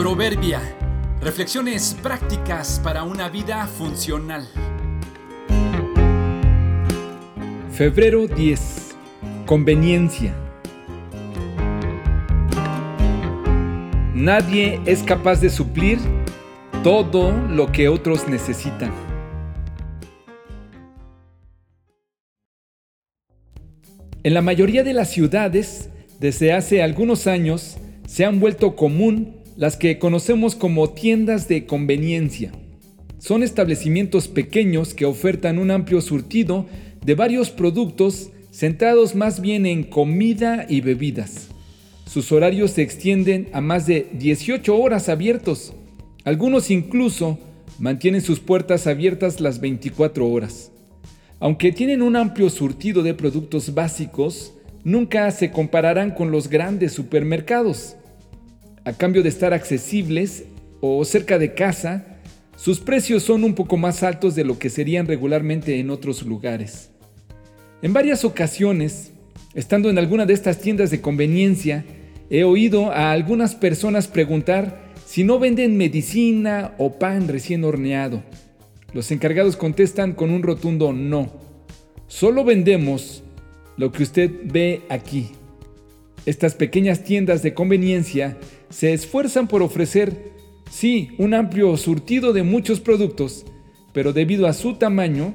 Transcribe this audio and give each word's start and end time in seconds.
Proverbia. 0.00 0.62
Reflexiones 1.20 1.94
prácticas 2.02 2.80
para 2.82 3.02
una 3.02 3.28
vida 3.28 3.66
funcional. 3.66 4.48
Febrero 7.70 8.26
10. 8.26 8.96
Conveniencia. 9.44 10.34
Nadie 14.14 14.80
es 14.86 15.02
capaz 15.02 15.42
de 15.42 15.50
suplir 15.50 15.98
todo 16.82 17.32
lo 17.32 17.70
que 17.70 17.90
otros 17.90 18.26
necesitan. 18.26 18.94
En 24.22 24.32
la 24.32 24.40
mayoría 24.40 24.82
de 24.82 24.94
las 24.94 25.10
ciudades, 25.10 25.90
desde 26.18 26.54
hace 26.54 26.82
algunos 26.82 27.26
años, 27.26 27.76
se 28.06 28.24
han 28.24 28.40
vuelto 28.40 28.74
común 28.76 29.39
las 29.60 29.76
que 29.76 29.98
conocemos 29.98 30.56
como 30.56 30.88
tiendas 30.88 31.46
de 31.46 31.66
conveniencia. 31.66 32.50
Son 33.18 33.42
establecimientos 33.42 34.26
pequeños 34.26 34.94
que 34.94 35.04
ofertan 35.04 35.58
un 35.58 35.70
amplio 35.70 36.00
surtido 36.00 36.64
de 37.04 37.14
varios 37.14 37.50
productos 37.50 38.30
centrados 38.50 39.14
más 39.14 39.42
bien 39.42 39.66
en 39.66 39.82
comida 39.82 40.64
y 40.66 40.80
bebidas. 40.80 41.48
Sus 42.06 42.32
horarios 42.32 42.70
se 42.70 42.80
extienden 42.80 43.50
a 43.52 43.60
más 43.60 43.86
de 43.86 44.08
18 44.14 44.74
horas 44.74 45.10
abiertos. 45.10 45.74
Algunos 46.24 46.70
incluso 46.70 47.38
mantienen 47.78 48.22
sus 48.22 48.40
puertas 48.40 48.86
abiertas 48.86 49.42
las 49.42 49.60
24 49.60 50.26
horas. 50.26 50.72
Aunque 51.38 51.70
tienen 51.70 52.00
un 52.00 52.16
amplio 52.16 52.48
surtido 52.48 53.02
de 53.02 53.12
productos 53.12 53.74
básicos, 53.74 54.54
nunca 54.84 55.30
se 55.32 55.50
compararán 55.50 56.12
con 56.12 56.30
los 56.30 56.48
grandes 56.48 56.92
supermercados 56.92 57.96
a 58.84 58.92
cambio 58.92 59.22
de 59.22 59.28
estar 59.28 59.52
accesibles 59.52 60.44
o 60.80 61.04
cerca 61.04 61.38
de 61.38 61.54
casa, 61.54 62.20
sus 62.56 62.80
precios 62.80 63.22
son 63.22 63.44
un 63.44 63.54
poco 63.54 63.76
más 63.76 64.02
altos 64.02 64.34
de 64.34 64.44
lo 64.44 64.58
que 64.58 64.70
serían 64.70 65.06
regularmente 65.06 65.78
en 65.78 65.90
otros 65.90 66.22
lugares. 66.22 66.90
En 67.82 67.92
varias 67.92 68.24
ocasiones, 68.24 69.12
estando 69.54 69.88
en 69.90 69.98
alguna 69.98 70.26
de 70.26 70.34
estas 70.34 70.58
tiendas 70.58 70.90
de 70.90 71.00
conveniencia, 71.00 71.84
he 72.28 72.44
oído 72.44 72.92
a 72.92 73.12
algunas 73.12 73.54
personas 73.54 74.08
preguntar 74.08 74.90
si 75.06 75.24
no 75.24 75.38
venden 75.38 75.76
medicina 75.76 76.74
o 76.78 76.98
pan 76.98 77.28
recién 77.28 77.64
horneado. 77.64 78.22
Los 78.92 79.10
encargados 79.10 79.56
contestan 79.56 80.12
con 80.12 80.30
un 80.30 80.42
rotundo 80.42 80.92
no. 80.92 81.32
Solo 82.06 82.44
vendemos 82.44 83.22
lo 83.76 83.92
que 83.92 84.02
usted 84.02 84.30
ve 84.44 84.82
aquí. 84.88 85.30
Estas 86.26 86.54
pequeñas 86.54 87.02
tiendas 87.02 87.42
de 87.42 87.54
conveniencia 87.54 88.36
se 88.70 88.92
esfuerzan 88.92 89.48
por 89.48 89.62
ofrecer, 89.62 90.32
sí, 90.70 91.10
un 91.18 91.34
amplio 91.34 91.76
surtido 91.76 92.32
de 92.32 92.44
muchos 92.44 92.80
productos, 92.80 93.44
pero 93.92 94.12
debido 94.12 94.46
a 94.46 94.52
su 94.52 94.74
tamaño, 94.74 95.34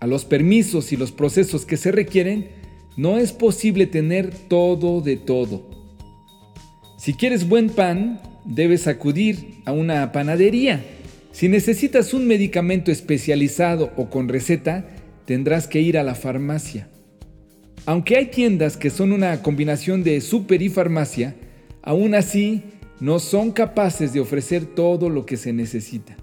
a 0.00 0.06
los 0.06 0.24
permisos 0.24 0.92
y 0.92 0.96
los 0.96 1.12
procesos 1.12 1.64
que 1.64 1.76
se 1.76 1.92
requieren, 1.92 2.48
no 2.96 3.18
es 3.18 3.32
posible 3.32 3.86
tener 3.86 4.30
todo 4.48 5.00
de 5.00 5.16
todo. 5.16 5.70
Si 6.98 7.14
quieres 7.14 7.48
buen 7.48 7.70
pan, 7.70 8.20
debes 8.44 8.88
acudir 8.88 9.60
a 9.64 9.72
una 9.72 10.10
panadería. 10.12 10.84
Si 11.30 11.48
necesitas 11.48 12.14
un 12.14 12.26
medicamento 12.26 12.90
especializado 12.90 13.92
o 13.96 14.10
con 14.10 14.28
receta, 14.28 14.88
tendrás 15.26 15.68
que 15.68 15.80
ir 15.80 15.98
a 15.98 16.02
la 16.02 16.14
farmacia. 16.14 16.88
Aunque 17.84 18.16
hay 18.16 18.26
tiendas 18.26 18.76
que 18.76 18.90
son 18.90 19.12
una 19.12 19.42
combinación 19.42 20.02
de 20.02 20.20
super 20.20 20.62
y 20.62 20.68
farmacia, 20.68 21.36
aún 21.86 22.14
así 22.14 22.64
no 23.00 23.18
son 23.18 23.52
capaces 23.52 24.12
de 24.12 24.20
ofrecer 24.20 24.66
todo 24.66 25.08
lo 25.08 25.24
que 25.24 25.38
se 25.38 25.52
necesita. 25.54 26.16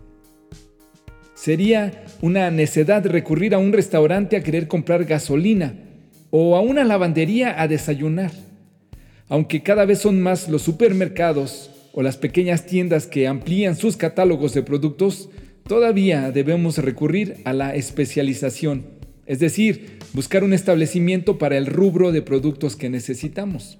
Sería 1.33 2.05
una 2.21 2.51
necedad 2.51 3.05
recurrir 3.05 3.55
a 3.55 3.57
un 3.57 3.73
restaurante 3.73 4.35
a 4.35 4.43
querer 4.43 4.67
comprar 4.67 5.05
gasolina 5.05 5.73
o 6.29 6.55
a 6.55 6.61
una 6.61 6.83
lavandería 6.83 7.59
a 7.61 7.67
desayunar. 7.67 8.31
Aunque 9.29 9.63
cada 9.63 9.85
vez 9.85 9.99
son 9.99 10.21
más 10.21 10.49
los 10.49 10.61
supermercados 10.61 11.71
o 11.93 12.01
las 12.01 12.17
pequeñas 12.17 12.65
tiendas 12.65 13.07
que 13.07 13.27
amplían 13.27 13.75
sus 13.75 13.95
catálogos 13.97 14.53
de 14.53 14.63
productos, 14.63 15.29
todavía 15.67 16.31
debemos 16.31 16.77
recurrir 16.77 17.37
a 17.45 17.53
la 17.53 17.73
especialización, 17.73 18.85
es 19.25 19.39
decir, 19.39 19.99
buscar 20.13 20.43
un 20.43 20.53
establecimiento 20.53 21.37
para 21.37 21.57
el 21.57 21.67
rubro 21.67 22.11
de 22.11 22.21
productos 22.21 22.75
que 22.75 22.89
necesitamos. 22.89 23.77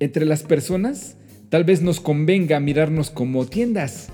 Entre 0.00 0.24
las 0.24 0.42
personas, 0.42 1.16
tal 1.50 1.64
vez 1.64 1.82
nos 1.82 2.00
convenga 2.00 2.58
mirarnos 2.58 3.10
como 3.10 3.44
tiendas, 3.44 4.08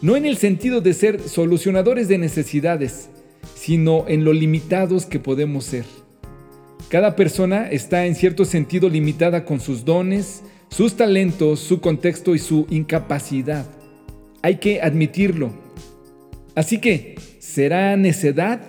no 0.00 0.16
en 0.16 0.24
el 0.24 0.36
sentido 0.36 0.80
de 0.80 0.94
ser 0.94 1.20
solucionadores 1.20 2.06
de 2.06 2.16
necesidades, 2.16 3.10
sino 3.56 4.04
en 4.06 4.24
lo 4.24 4.32
limitados 4.32 5.04
que 5.04 5.18
podemos 5.18 5.64
ser. 5.64 5.84
Cada 6.88 7.16
persona 7.16 7.68
está 7.68 8.06
en 8.06 8.14
cierto 8.14 8.44
sentido 8.44 8.88
limitada 8.88 9.44
con 9.44 9.58
sus 9.58 9.84
dones, 9.84 10.44
sus 10.68 10.94
talentos, 10.94 11.58
su 11.58 11.80
contexto 11.80 12.36
y 12.36 12.38
su 12.38 12.66
incapacidad. 12.70 13.66
Hay 14.42 14.58
que 14.58 14.80
admitirlo. 14.80 15.52
Así 16.54 16.78
que, 16.78 17.16
¿será 17.40 17.96
necedad 17.96 18.60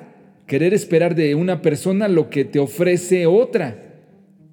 querer 0.47 0.73
esperar 0.73 1.13
de 1.13 1.35
una 1.35 1.61
persona 1.61 2.07
lo 2.07 2.31
que 2.31 2.45
te 2.45 2.57
ofrece 2.57 3.27
otra? 3.27 4.01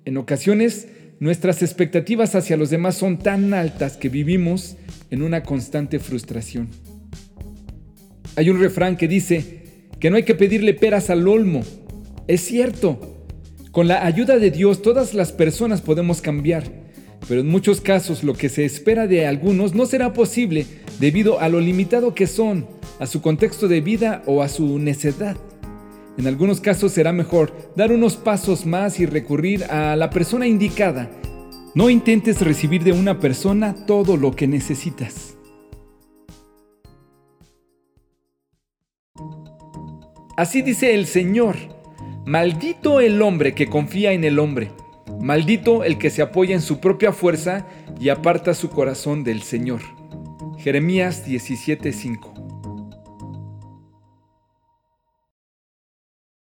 En 0.05 0.17
ocasiones, 0.19 0.89
Nuestras 1.21 1.63
expectativas 1.63 2.35
hacia 2.35 2.57
los 2.57 2.71
demás 2.71 2.97
son 2.97 3.19
tan 3.19 3.53
altas 3.53 3.99
que 3.99 4.09
vivimos 4.09 4.79
en 5.11 5.21
una 5.21 5.43
constante 5.43 5.99
frustración. 5.99 6.71
Hay 8.37 8.49
un 8.49 8.59
refrán 8.59 8.97
que 8.97 9.07
dice 9.07 9.65
que 10.01 10.09
no 10.09 10.17
hay 10.17 10.23
que 10.23 10.35
pedirle 10.35 10.73
peras 10.73 11.11
al 11.11 11.29
olmo. 11.29 11.61
Es 12.27 12.41
cierto. 12.41 13.27
Con 13.71 13.87
la 13.87 14.07
ayuda 14.07 14.39
de 14.39 14.51
Dios 14.51 14.81
todas 14.81 15.13
las 15.13 15.31
personas 15.31 15.83
podemos 15.83 16.23
cambiar, 16.23 16.65
pero 17.29 17.43
en 17.43 17.49
muchos 17.49 17.83
casos 17.83 18.25
lo 18.25 18.33
que 18.33 18.49
se 18.49 18.65
espera 18.65 19.07
de 19.07 19.27
algunos 19.27 19.75
no 19.75 19.85
será 19.85 20.15
posible 20.15 20.65
debido 21.01 21.39
a 21.39 21.51
lo 21.51 21.61
limitado 21.61 22.15
que 22.15 22.27
son, 22.27 22.67
a 22.99 23.07
su 23.07 23.21
contexto 23.21 23.69
de 23.69 23.83
vida 23.83 24.23
o 24.25 24.43
a 24.43 24.49
su 24.49 24.79
necedad. 24.79 25.37
En 26.21 26.27
algunos 26.27 26.61
casos 26.61 26.93
será 26.93 27.15
mejor 27.15 27.73
dar 27.77 27.93
unos 27.93 28.19
pasos 28.19 28.67
más 28.67 29.01
y 29.01 29.07
recurrir 29.07 29.65
a 29.65 29.97
la 29.97 30.11
persona 30.11 30.47
indicada. 30.47 31.11
No 31.75 31.89
intentes 31.89 32.43
recibir 32.43 32.85
de 32.85 32.93
una 32.93 33.19
persona 33.19 33.75
todo 33.87 34.19
lo 34.19 34.37
que 34.37 34.47
necesitas. 34.47 35.39
Así 40.37 40.61
dice 40.61 40.93
el 40.95 41.07
Señor, 41.07 41.57
maldito 42.27 43.01
el 43.01 43.23
hombre 43.23 43.55
que 43.55 43.69
confía 43.69 44.13
en 44.13 44.25
el 44.25 44.39
hombre, 44.39 44.73
maldito 45.23 45.85
el 45.85 45.97
que 45.97 46.11
se 46.11 46.21
apoya 46.21 46.55
en 46.55 46.61
su 46.61 46.81
propia 46.81 47.13
fuerza 47.13 47.67
y 47.99 48.11
aparta 48.11 48.53
su 48.53 48.69
corazón 48.69 49.25
del 49.25 49.41
Señor. 49.41 49.81
Jeremías 50.59 51.27
17:5 51.27 52.50